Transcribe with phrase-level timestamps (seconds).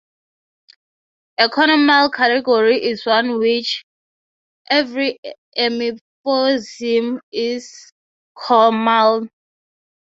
[1.37, 3.85] A conormal category is one in which
[4.67, 5.19] every
[5.55, 7.71] epimorphism is
[8.35, 9.29] conormal.